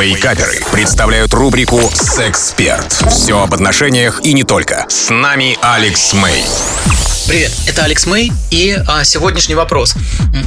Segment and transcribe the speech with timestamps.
[0.00, 2.92] Вейкаперы представляют рубрику «Сексперт».
[3.10, 4.86] Все об отношениях и не только.
[4.88, 6.44] С нами Алекс Мэй.
[7.26, 9.96] Привет, это Алекс Мэй и а, сегодняшний вопрос.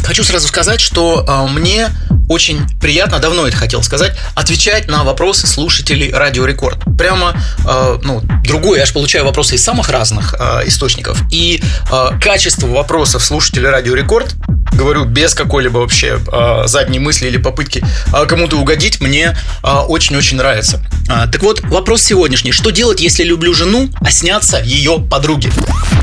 [0.06, 1.90] Хочу сразу сказать, что а, мне
[2.32, 6.79] очень приятно, давно это хотел сказать, отвечать на вопросы слушателей Радио Рекорд.
[6.97, 7.36] Прямо,
[7.68, 11.22] э, ну, другой, я же получаю вопросы из самых разных э, источников.
[11.29, 11.62] И
[11.92, 14.33] э, качество вопросов слушателей Радио Рекорд
[14.72, 17.84] говорю без какой-либо вообще э, задней мысли или попытки
[18.14, 20.82] э, кому-то угодить, мне э, очень-очень нравится.
[21.10, 22.54] Э, так вот, вопрос сегодняшний.
[22.54, 25.52] Что делать, если люблю жену, а снятся ее подруги?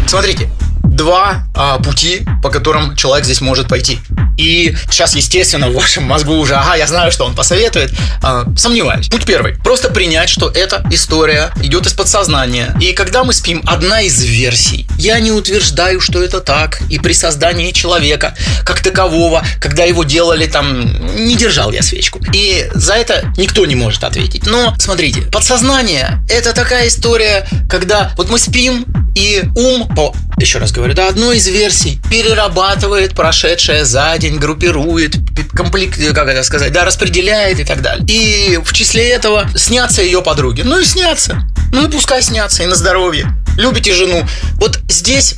[0.06, 0.50] Смотрите,
[0.98, 3.98] два а, пути, по которым человек здесь может пойти.
[4.38, 7.92] И сейчас, естественно, в вашем мозгу уже, ага, я знаю, что он посоветует.
[8.22, 9.08] А, сомневаюсь.
[9.08, 9.54] Путь первый.
[9.56, 12.74] Просто принять, что эта история идет из подсознания.
[12.80, 14.86] И когда мы спим, одна из версий.
[14.96, 16.80] Я не утверждаю, что это так.
[16.88, 18.34] И при создании человека,
[18.64, 22.20] как такового, когда его делали там, не держал я свечку.
[22.32, 24.46] И за это никто не может ответить.
[24.46, 28.86] Но, смотрите, подсознание– это такая история, когда вот мы спим,
[29.18, 35.16] и ум, по, еще раз говорю, да, одной из версий перерабатывает прошедшее за день, группирует,
[35.52, 38.06] комплект, как это сказать, да, распределяет и так далее.
[38.08, 40.62] И в числе этого снятся ее подруги.
[40.62, 41.42] Ну и снятся.
[41.72, 43.34] Ну и пускай снятся, и на здоровье.
[43.58, 44.24] Любите жену.
[44.54, 45.34] Вот здесь,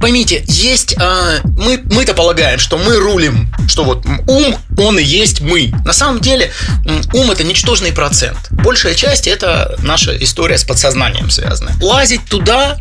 [0.00, 0.94] поймите, есть...
[1.00, 5.72] Э, мы, мы-то полагаем, что мы рулим, что вот ум, он и есть мы.
[5.84, 6.52] На самом деле,
[7.12, 8.38] ум это ничтожный процент.
[8.50, 11.72] Большая часть это наша история с подсознанием связана.
[11.80, 12.78] Лазить туда,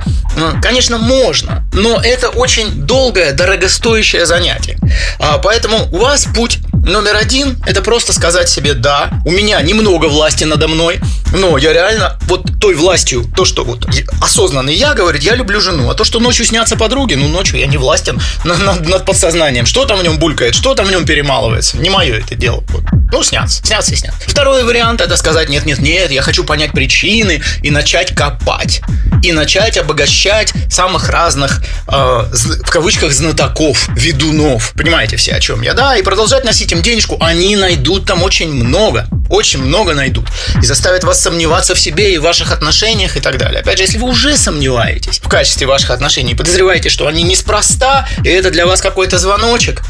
[0.61, 4.77] конечно, можно, но это очень долгое, дорогостоящее занятие.
[5.17, 9.11] А, поэтому у вас путь Номер один– это просто сказать себе «да».
[9.25, 10.99] У меня немного власти надо мной,
[11.33, 13.87] но я реально вот той властью, то, что вот
[14.21, 17.67] осознанный я говорит, я люблю жену, а то, что ночью снятся подруги, ну, ночью я
[17.67, 19.65] не властен над, над, над подсознанием.
[19.65, 21.77] Что там в нем булькает, что там в нем перемалывается.
[21.77, 22.63] Не мое это дело.
[22.69, 22.83] Вот.
[23.11, 24.19] Ну, снятся, снятся и снятся.
[24.27, 28.81] Второй вариант– это сказать «нет-нет-нет, я хочу понять причины» и начать копать.
[29.23, 34.71] И начать обогащать самых разных, э, в кавычках, знатоков, ведунов.
[34.73, 35.97] Понимаете все, о чем я, да?
[35.97, 39.07] И продолжать носить им денежку, они найдут там очень много.
[39.29, 40.27] Очень много найдут.
[40.61, 43.61] И заставят вас сомневаться в себе и в ваших отношениях и так далее.
[43.61, 48.29] Опять же, если вы уже сомневаетесь в качестве ваших отношений, подозреваете, что они неспроста, и
[48.29, 49.81] это для вас какой-то звоночек,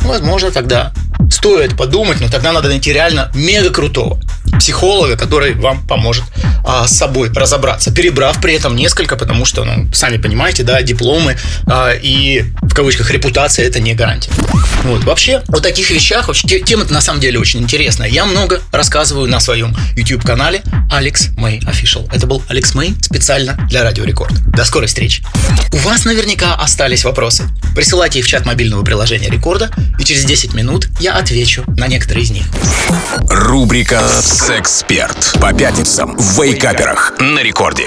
[0.00, 0.92] возможно, тогда
[1.38, 4.20] стоит подумать, но тогда надо найти реально мега крутого
[4.58, 6.24] психолога, который вам поможет
[6.64, 11.36] а, с собой разобраться, перебрав при этом несколько, потому что, ну, сами понимаете, да, дипломы
[11.66, 14.32] а, и в кавычках репутация это не гарантия.
[14.82, 18.08] Вот, вообще, о таких вещах, вообще, тема на самом деле очень интересная.
[18.08, 22.08] Я много рассказываю на своем YouTube-канале Алекс Мэй Official.
[22.12, 24.32] Это был Алекс Мэй специально для Радио Рекорд.
[24.50, 25.22] До скорой встречи.
[25.72, 27.48] У вас наверняка остались вопросы.
[27.78, 32.24] Присылайте их в чат мобильного приложения Рекорда, и через 10 минут я отвечу на некоторые
[32.24, 32.42] из них.
[33.30, 37.86] Рубрика «Сексперт» по пятницам в Вейкаперах на Рекорде.